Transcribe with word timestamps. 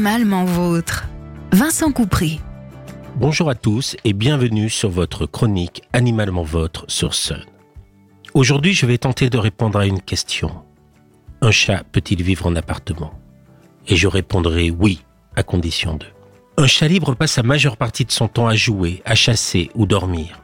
Animalement 0.00 0.46
vôtre. 0.46 1.10
Vincent 1.52 1.92
Coupry. 1.92 2.40
Bonjour 3.16 3.50
à 3.50 3.54
tous 3.54 3.98
et 4.02 4.14
bienvenue 4.14 4.70
sur 4.70 4.88
votre 4.88 5.26
chronique 5.26 5.82
Animalement 5.92 6.42
vôtre 6.42 6.86
sur 6.88 7.12
Sun. 7.12 7.44
Aujourd'hui, 8.32 8.72
je 8.72 8.86
vais 8.86 8.96
tenter 8.96 9.28
de 9.28 9.36
répondre 9.36 9.78
à 9.78 9.84
une 9.84 10.00
question. 10.00 10.52
Un 11.42 11.50
chat 11.50 11.84
peut-il 11.92 12.22
vivre 12.22 12.46
en 12.46 12.56
appartement? 12.56 13.12
Et 13.88 13.96
je 13.96 14.08
répondrai 14.08 14.70
oui, 14.70 15.02
à 15.36 15.42
condition 15.42 15.98
de. 15.98 16.06
Un 16.56 16.66
chat 16.66 16.88
libre 16.88 17.14
passe 17.14 17.36
la 17.36 17.42
majeure 17.42 17.76
partie 17.76 18.06
de 18.06 18.12
son 18.12 18.26
temps 18.26 18.46
à 18.46 18.54
jouer, 18.54 19.02
à 19.04 19.14
chasser 19.14 19.68
ou 19.74 19.84
dormir. 19.84 20.40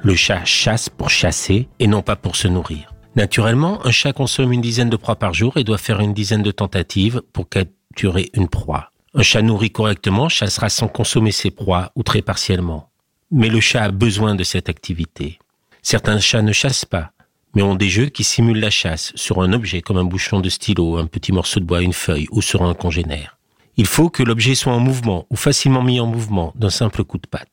Le 0.00 0.14
chat 0.14 0.44
chasse 0.44 0.88
pour 0.88 1.10
chasser 1.10 1.68
et 1.80 1.88
non 1.88 2.02
pas 2.02 2.14
pour 2.14 2.36
se 2.36 2.46
nourrir. 2.46 2.94
Naturellement, 3.16 3.84
un 3.84 3.90
chat 3.90 4.12
consomme 4.12 4.52
une 4.52 4.60
dizaine 4.60 4.90
de 4.90 4.96
proies 4.96 5.16
par 5.16 5.34
jour 5.34 5.56
et 5.56 5.64
doit 5.64 5.76
faire 5.76 5.98
une 5.98 6.14
dizaine 6.14 6.44
de 6.44 6.52
tentatives 6.52 7.20
pour 7.32 7.48
capturer 7.48 8.30
une 8.34 8.46
proie. 8.46 8.91
Un 9.14 9.22
chat 9.22 9.42
nourri 9.42 9.70
correctement 9.70 10.30
chassera 10.30 10.70
sans 10.70 10.88
consommer 10.88 11.32
ses 11.32 11.50
proies 11.50 11.92
ou 11.96 12.02
très 12.02 12.22
partiellement. 12.22 12.88
Mais 13.30 13.48
le 13.48 13.60
chat 13.60 13.82
a 13.82 13.90
besoin 13.90 14.34
de 14.34 14.42
cette 14.42 14.70
activité. 14.70 15.38
Certains 15.82 16.18
chats 16.18 16.40
ne 16.40 16.52
chassent 16.52 16.86
pas, 16.86 17.12
mais 17.54 17.60
ont 17.60 17.74
des 17.74 17.90
jeux 17.90 18.06
qui 18.06 18.24
simulent 18.24 18.60
la 18.60 18.70
chasse 18.70 19.12
sur 19.14 19.42
un 19.42 19.52
objet 19.52 19.82
comme 19.82 19.98
un 19.98 20.04
bouchon 20.04 20.40
de 20.40 20.48
stylo, 20.48 20.96
un 20.96 21.04
petit 21.04 21.32
morceau 21.32 21.60
de 21.60 21.66
bois, 21.66 21.82
une 21.82 21.92
feuille 21.92 22.26
ou 22.30 22.40
sur 22.40 22.62
un 22.62 22.72
congénère. 22.72 23.36
Il 23.76 23.86
faut 23.86 24.08
que 24.08 24.22
l'objet 24.22 24.54
soit 24.54 24.72
en 24.72 24.80
mouvement 24.80 25.26
ou 25.28 25.36
facilement 25.36 25.82
mis 25.82 26.00
en 26.00 26.06
mouvement 26.06 26.54
d'un 26.56 26.70
simple 26.70 27.04
coup 27.04 27.18
de 27.18 27.26
patte. 27.26 27.48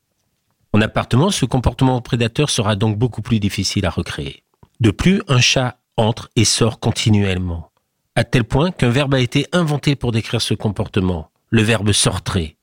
En 0.72 0.80
appartement, 0.80 1.30
ce 1.30 1.44
comportement 1.44 2.00
prédateur 2.00 2.48
sera 2.48 2.74
donc 2.74 2.96
beaucoup 2.96 3.20
plus 3.20 3.38
difficile 3.38 3.84
à 3.84 3.90
recréer. 3.90 4.44
De 4.80 4.90
plus, 4.90 5.20
un 5.28 5.40
chat 5.40 5.78
entre 5.98 6.30
et 6.36 6.46
sort 6.46 6.80
continuellement, 6.80 7.70
à 8.14 8.24
tel 8.24 8.44
point 8.44 8.70
qu'un 8.70 8.88
verbe 8.88 9.14
a 9.14 9.20
été 9.20 9.46
inventé 9.52 9.94
pour 9.94 10.12
décrire 10.12 10.40
ce 10.40 10.54
comportement, 10.54 11.30
le 11.50 11.62
verbe 11.62 11.92
sortrait. 11.92 12.56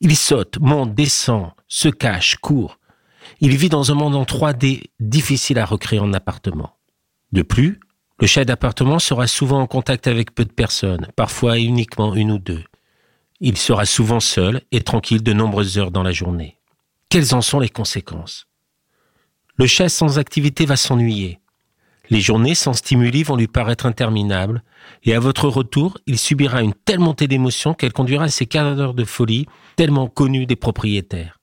Il 0.00 0.16
saute, 0.16 0.58
monte, 0.60 0.94
descend, 0.94 1.50
se 1.66 1.88
cache, 1.88 2.36
court. 2.36 2.78
Il 3.40 3.56
vit 3.56 3.68
dans 3.68 3.90
un 3.90 3.94
monde 3.94 4.14
en 4.14 4.24
3D 4.24 4.84
difficile 5.00 5.58
à 5.58 5.64
recréer 5.64 5.98
en 5.98 6.12
appartement. 6.12 6.76
De 7.32 7.42
plus, 7.42 7.80
le 8.20 8.26
chat 8.26 8.44
d'appartement 8.44 8.98
sera 8.98 9.26
souvent 9.26 9.60
en 9.60 9.66
contact 9.66 10.06
avec 10.06 10.34
peu 10.34 10.44
de 10.44 10.52
personnes, 10.52 11.08
parfois 11.14 11.58
uniquement 11.58 12.14
une 12.14 12.32
ou 12.32 12.38
deux. 12.38 12.64
Il 13.40 13.56
sera 13.56 13.86
souvent 13.86 14.20
seul 14.20 14.62
et 14.72 14.80
tranquille 14.80 15.22
de 15.22 15.32
nombreuses 15.32 15.78
heures 15.78 15.92
dans 15.92 16.02
la 16.02 16.12
journée. 16.12 16.58
Quelles 17.08 17.34
en 17.34 17.42
sont 17.42 17.60
les 17.60 17.68
conséquences? 17.68 18.46
Le 19.56 19.66
chat 19.66 19.88
sans 19.88 20.18
activité 20.18 20.66
va 20.66 20.76
s'ennuyer. 20.76 21.40
Les 22.10 22.20
journées 22.20 22.54
sans 22.54 22.72
stimuli 22.72 23.22
vont 23.22 23.36
lui 23.36 23.48
paraître 23.48 23.86
interminables, 23.86 24.62
et 25.04 25.14
à 25.14 25.20
votre 25.20 25.48
retour, 25.48 25.98
il 26.06 26.18
subira 26.18 26.62
une 26.62 26.72
telle 26.72 27.00
montée 27.00 27.28
d'émotions 27.28 27.74
qu'elle 27.74 27.92
conduira 27.92 28.24
à 28.24 28.28
ces 28.28 28.46
d'heure 28.46 28.94
de 28.94 29.04
folie 29.04 29.46
tellement 29.76 30.08
connus 30.08 30.46
des 30.46 30.56
propriétaires. 30.56 31.38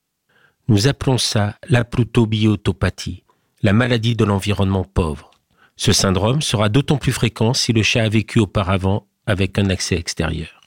Nous 0.67 0.87
appelons 0.87 1.19
ça 1.19 1.55
la 1.69 1.83
plutobiotopathie, 1.83 3.23
la 3.61 3.73
maladie 3.73 4.15
de 4.15 4.25
l'environnement 4.25 4.83
pauvre. 4.83 5.31
Ce 5.75 5.93
syndrome 5.93 6.41
sera 6.41 6.69
d'autant 6.69 6.97
plus 6.97 7.11
fréquent 7.11 7.53
si 7.53 7.73
le 7.73 7.83
chat 7.83 8.03
a 8.03 8.09
vécu 8.09 8.39
auparavant 8.39 9.07
avec 9.27 9.59
un 9.59 9.69
accès 9.69 9.95
extérieur. 9.95 10.61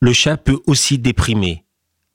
Le 0.00 0.12
chat 0.12 0.36
peut 0.36 0.60
aussi 0.66 0.98
déprimer, 0.98 1.64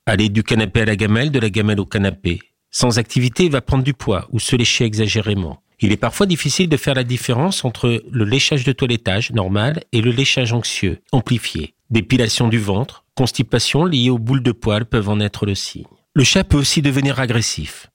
Aller 0.05 0.29
du 0.29 0.41
canapé 0.41 0.81
à 0.81 0.85
la 0.85 0.95
gamelle, 0.95 1.29
de 1.29 1.39
la 1.39 1.51
gamelle 1.51 1.79
au 1.79 1.85
canapé. 1.85 2.39
Sans 2.71 2.97
activité, 2.97 3.45
il 3.45 3.51
va 3.51 3.61
prendre 3.61 3.83
du 3.83 3.93
poids 3.93 4.27
ou 4.31 4.39
se 4.39 4.55
lécher 4.55 4.83
exagérément. 4.83 5.61
Il 5.81 5.91
est 5.91 5.97
parfois 5.97 6.25
difficile 6.25 6.67
de 6.67 6.77
faire 6.77 6.93
la 6.93 7.03
différence 7.03 7.63
entre 7.63 8.03
le 8.11 8.25
léchage 8.25 8.65
de 8.65 8.71
toilettage 8.71 9.31
normal 9.31 9.81
et 9.91 10.01
le 10.01 10.11
léchage 10.11 10.51
anxieux, 10.51 10.99
amplifié. 11.11 11.73
Dépilation 11.89 12.49
du 12.49 12.59
ventre, 12.59 13.05
constipation 13.15 13.85
liée 13.85 14.09
aux 14.09 14.19
boules 14.19 14.43
de 14.43 14.51
poils 14.51 14.85
peuvent 14.85 15.09
en 15.09 15.19
être 15.19 15.45
le 15.45 15.55
signe. 15.55 15.85
Le 16.13 16.23
chat 16.23 16.43
peut 16.43 16.57
aussi 16.57 16.81
devenir 16.81 17.19
agressif. 17.19 17.87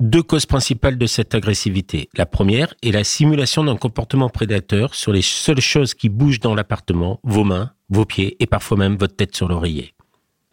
Deux 0.00 0.22
causes 0.22 0.46
principales 0.46 0.98
de 0.98 1.06
cette 1.06 1.34
agressivité. 1.34 2.08
La 2.16 2.26
première 2.26 2.74
est 2.82 2.90
la 2.90 3.04
simulation 3.04 3.64
d'un 3.64 3.76
comportement 3.76 4.28
prédateur 4.28 4.94
sur 4.94 5.12
les 5.12 5.22
seules 5.22 5.60
choses 5.60 5.94
qui 5.94 6.08
bougent 6.08 6.40
dans 6.40 6.54
l'appartement, 6.54 7.20
vos 7.22 7.44
mains, 7.44 7.72
vos 7.88 8.04
pieds 8.04 8.36
et 8.40 8.46
parfois 8.46 8.76
même 8.76 8.96
votre 8.96 9.16
tête 9.16 9.34
sur 9.34 9.48
l'oreiller. 9.48 9.94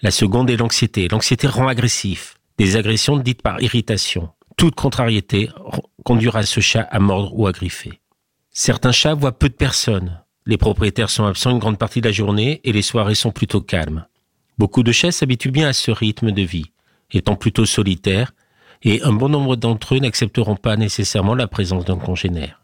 La 0.01 0.11
seconde 0.11 0.49
est 0.49 0.57
l'anxiété. 0.57 1.07
L'anxiété 1.07 1.47
rend 1.47 1.67
agressif. 1.67 2.37
Des 2.57 2.75
agressions 2.75 3.17
dites 3.17 3.41
par 3.41 3.61
irritation. 3.61 4.29
Toute 4.57 4.75
contrariété 4.75 5.49
conduira 6.03 6.43
ce 6.43 6.59
chat 6.59 6.87
à 6.91 6.99
mordre 6.99 7.31
ou 7.33 7.47
à 7.47 7.51
griffer. 7.51 7.99
Certains 8.51 8.91
chats 8.91 9.15
voient 9.15 9.37
peu 9.37 9.49
de 9.49 9.53
personnes. 9.53 10.21
Les 10.45 10.57
propriétaires 10.57 11.09
sont 11.09 11.25
absents 11.25 11.51
une 11.51 11.59
grande 11.59 11.79
partie 11.79 12.01
de 12.01 12.07
la 12.07 12.11
journée 12.11 12.61
et 12.63 12.71
les 12.71 12.81
soirées 12.81 13.15
sont 13.15 13.31
plutôt 13.31 13.61
calmes. 13.61 14.05
Beaucoup 14.57 14.83
de 14.83 14.91
chats 14.91 15.11
s'habituent 15.11 15.51
bien 15.51 15.69
à 15.69 15.73
ce 15.73 15.89
rythme 15.89 16.31
de 16.31 16.41
vie, 16.41 16.71
étant 17.11 17.35
plutôt 17.35 17.65
solitaires, 17.65 18.33
et 18.83 19.01
un 19.01 19.13
bon 19.13 19.29
nombre 19.29 19.55
d'entre 19.55 19.95
eux 19.95 19.99
n'accepteront 19.99 20.55
pas 20.55 20.75
nécessairement 20.75 21.35
la 21.35 21.47
présence 21.47 21.85
d'un 21.85 21.97
congénère. 21.97 22.61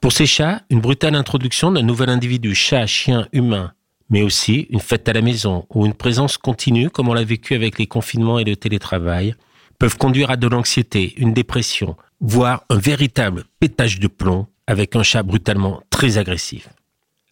Pour 0.00 0.12
ces 0.12 0.26
chats, 0.26 0.62
une 0.70 0.80
brutale 0.80 1.14
introduction 1.14 1.72
d'un 1.72 1.82
nouvel 1.82 2.10
individu, 2.10 2.54
chat, 2.54 2.86
chien, 2.86 3.26
humain, 3.32 3.72
mais 4.10 4.22
aussi 4.22 4.66
une 4.70 4.80
fête 4.80 5.08
à 5.08 5.12
la 5.12 5.22
maison 5.22 5.66
ou 5.70 5.86
une 5.86 5.94
présence 5.94 6.36
continue, 6.36 6.90
comme 6.90 7.08
on 7.08 7.14
l'a 7.14 7.24
vécu 7.24 7.54
avec 7.54 7.78
les 7.78 7.86
confinements 7.86 8.38
et 8.38 8.44
le 8.44 8.56
télétravail, 8.56 9.34
peuvent 9.78 9.96
conduire 9.96 10.30
à 10.30 10.36
de 10.36 10.46
l'anxiété, 10.46 11.14
une 11.16 11.32
dépression, 11.32 11.96
voire 12.22 12.64
un 12.70 12.78
véritable 12.78 13.44
pétage 13.58 13.98
de 13.98 14.06
plomb 14.06 14.46
avec 14.68 14.94
un 14.94 15.02
chat 15.02 15.24
brutalement 15.24 15.82
très 15.90 16.18
agressif. 16.18 16.68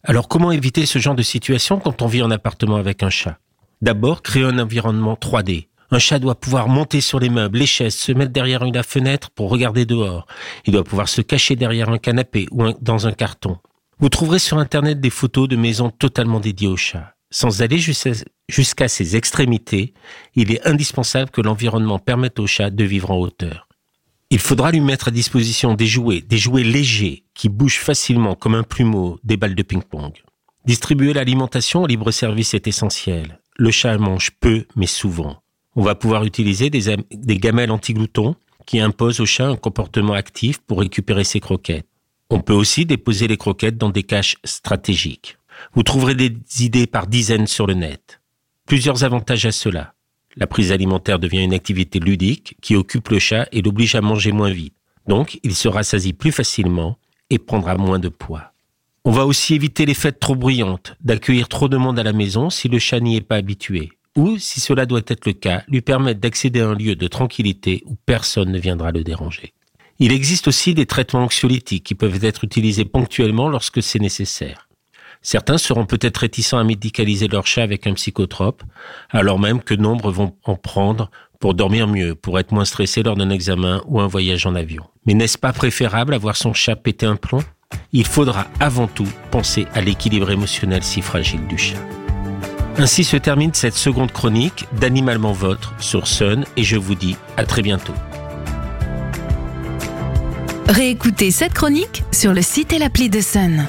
Alors 0.03 0.27
comment 0.27 0.51
éviter 0.51 0.85
ce 0.85 0.99
genre 0.99 1.15
de 1.15 1.23
situation 1.23 1.79
quand 1.79 2.01
on 2.01 2.07
vit 2.07 2.21
en 2.21 2.29
appartement 2.29 2.75
avec 2.75 3.01
un 3.01 3.09
chat? 3.09 3.39
D'abord, 3.81 4.21
créer 4.21 4.43
un 4.43 4.59
environnement 4.59 5.13
3D. 5.13 5.67
Un 5.91 5.99
chat 5.99 6.19
doit 6.19 6.39
pouvoir 6.39 6.67
monter 6.67 6.99
sur 6.99 7.19
les 7.19 7.29
meubles, 7.29 7.59
les 7.59 7.65
chaises, 7.65 7.95
se 7.95 8.11
mettre 8.11 8.33
derrière 8.33 8.63
une 8.63 8.83
fenêtre 8.83 9.29
pour 9.31 9.49
regarder 9.49 9.85
dehors. 9.85 10.27
Il 10.65 10.73
doit 10.73 10.83
pouvoir 10.83 11.07
se 11.07 11.21
cacher 11.21 11.55
derrière 11.55 11.89
un 11.89 11.97
canapé 11.97 12.47
ou 12.51 12.71
dans 12.81 13.07
un 13.07 13.13
carton. 13.13 13.57
Vous 13.99 14.09
trouverez 14.09 14.39
sur 14.39 14.57
Internet 14.57 14.99
des 14.99 15.09
photos 15.09 15.47
de 15.47 15.55
maisons 15.55 15.89
totalement 15.89 16.39
dédiées 16.39 16.67
aux 16.67 16.77
chats. 16.77 17.13
Sans 17.29 17.61
aller 17.61 17.77
jusqu'à 17.77 18.87
ces 18.89 19.15
extrémités, 19.15 19.93
il 20.35 20.51
est 20.51 20.67
indispensable 20.67 21.31
que 21.31 21.41
l'environnement 21.41 21.99
permette 21.99 22.39
au 22.39 22.47
chat 22.47 22.69
de 22.69 22.83
vivre 22.83 23.11
en 23.11 23.17
hauteur. 23.17 23.67
Il 24.33 24.39
faudra 24.39 24.71
lui 24.71 24.79
mettre 24.79 25.09
à 25.09 25.11
disposition 25.11 25.73
des 25.73 25.85
jouets, 25.85 26.21
des 26.21 26.37
jouets 26.37 26.63
légers 26.63 27.25
qui 27.33 27.49
bougent 27.49 27.79
facilement 27.79 28.33
comme 28.33 28.55
un 28.55 28.63
plumeau, 28.63 29.19
des 29.25 29.35
balles 29.35 29.55
de 29.55 29.61
ping-pong. 29.61 30.13
Distribuer 30.63 31.11
l'alimentation 31.11 31.83
au 31.83 31.87
libre 31.87 32.11
service 32.11 32.53
est 32.53 32.65
essentiel. 32.65 33.41
Le 33.57 33.71
chat 33.71 33.97
mange 33.97 34.31
peu, 34.39 34.65
mais 34.77 34.87
souvent. 34.87 35.43
On 35.75 35.83
va 35.83 35.95
pouvoir 35.95 36.23
utiliser 36.23 36.69
des, 36.69 36.95
des 37.11 37.37
gamelles 37.39 37.71
anti-gloutons 37.71 38.35
qui 38.65 38.79
imposent 38.79 39.19
au 39.19 39.25
chat 39.25 39.49
un 39.49 39.57
comportement 39.57 40.13
actif 40.13 40.59
pour 40.59 40.79
récupérer 40.79 41.25
ses 41.25 41.41
croquettes. 41.41 41.87
On 42.29 42.39
peut 42.39 42.53
aussi 42.53 42.85
déposer 42.85 43.27
les 43.27 43.35
croquettes 43.35 43.77
dans 43.77 43.89
des 43.89 44.03
caches 44.03 44.37
stratégiques. 44.45 45.37
Vous 45.73 45.83
trouverez 45.83 46.15
des 46.15 46.37
idées 46.61 46.87
par 46.87 47.07
dizaines 47.07 47.47
sur 47.47 47.67
le 47.67 47.73
net. 47.73 48.21
Plusieurs 48.65 49.03
avantages 49.03 49.45
à 49.45 49.51
cela. 49.51 49.93
La 50.37 50.47
prise 50.47 50.71
alimentaire 50.71 51.19
devient 51.19 51.43
une 51.43 51.53
activité 51.53 51.99
ludique 51.99 52.55
qui 52.61 52.75
occupe 52.75 53.09
le 53.09 53.19
chat 53.19 53.47
et 53.51 53.61
l'oblige 53.61 53.95
à 53.95 54.01
manger 54.01 54.31
moins 54.31 54.51
vite. 54.51 54.75
Donc, 55.07 55.39
il 55.43 55.55
se 55.55 55.67
rassasie 55.67 56.13
plus 56.13 56.31
facilement 56.31 56.97
et 57.29 57.37
prendra 57.37 57.75
moins 57.75 57.99
de 57.99 58.09
poids. 58.09 58.53
On 59.03 59.11
va 59.11 59.25
aussi 59.25 59.55
éviter 59.55 59.85
les 59.85 59.93
fêtes 59.93 60.19
trop 60.19 60.35
bruyantes, 60.35 60.95
d'accueillir 61.01 61.49
trop 61.49 61.67
de 61.67 61.77
monde 61.77 61.97
à 61.97 62.03
la 62.03 62.13
maison 62.13 62.49
si 62.49 62.69
le 62.69 62.79
chat 62.79 62.99
n'y 62.99 63.15
est 63.15 63.21
pas 63.21 63.37
habitué, 63.37 63.91
ou, 64.15 64.37
si 64.37 64.59
cela 64.59 64.85
doit 64.85 65.01
être 65.07 65.25
le 65.25 65.33
cas, 65.33 65.63
lui 65.67 65.81
permettre 65.81 66.19
d'accéder 66.19 66.61
à 66.61 66.69
un 66.69 66.75
lieu 66.75 66.95
de 66.95 67.07
tranquillité 67.07 67.81
où 67.85 67.95
personne 68.05 68.51
ne 68.51 68.59
viendra 68.59 68.91
le 68.91 69.03
déranger. 69.03 69.53
Il 69.99 70.11
existe 70.11 70.47
aussi 70.47 70.73
des 70.73 70.85
traitements 70.85 71.23
anxiolytiques 71.23 71.83
qui 71.83 71.95
peuvent 71.95 72.23
être 72.23 72.43
utilisés 72.43 72.85
ponctuellement 72.85 73.49
lorsque 73.49 73.81
c'est 73.81 73.99
nécessaire. 73.99 74.67
Certains 75.21 75.59
seront 75.59 75.85
peut-être 75.85 76.17
réticents 76.17 76.57
à 76.57 76.63
médicaliser 76.63 77.27
leur 77.27 77.45
chat 77.45 77.61
avec 77.61 77.85
un 77.85 77.93
psychotrope, 77.93 78.63
alors 79.11 79.39
même 79.39 79.61
que 79.61 79.75
nombre 79.75 80.11
vont 80.11 80.35
en 80.45 80.55
prendre 80.55 81.11
pour 81.39 81.53
dormir 81.53 81.87
mieux, 81.87 82.15
pour 82.15 82.39
être 82.39 82.51
moins 82.51 82.65
stressés 82.65 83.03
lors 83.03 83.15
d'un 83.15 83.29
examen 83.29 83.81
ou 83.85 84.01
un 84.01 84.07
voyage 84.07 84.45
en 84.45 84.55
avion. 84.55 84.83
Mais 85.05 85.13
n'est-ce 85.13 85.37
pas 85.37 85.53
préférable 85.53 86.13
avoir 86.13 86.35
son 86.35 86.53
chat 86.53 86.75
péter 86.75 87.05
un 87.05 87.15
plomb? 87.15 87.43
Il 87.93 88.05
faudra 88.05 88.47
avant 88.59 88.87
tout 88.87 89.07
penser 89.29 89.67
à 89.73 89.81
l'équilibre 89.81 90.31
émotionnel 90.31 90.83
si 90.83 91.01
fragile 91.01 91.45
du 91.47 91.57
chat. 91.57 91.79
Ainsi 92.77 93.03
se 93.03 93.17
termine 93.17 93.53
cette 93.53 93.75
seconde 93.75 94.11
chronique 94.11 94.65
d'Animalement 94.79 95.33
Votre 95.33 95.73
sur 95.79 96.07
Sun 96.07 96.45
et 96.57 96.63
je 96.63 96.77
vous 96.77 96.95
dis 96.95 97.15
à 97.37 97.45
très 97.45 97.61
bientôt. 97.61 97.93
Réécoutez 100.67 101.31
cette 101.31 101.53
chronique 101.53 102.03
sur 102.11 102.33
le 102.33 102.41
site 102.41 102.73
et 102.73 102.79
l'appli 102.79 103.09
de 103.09 103.21
Sun. 103.21 103.67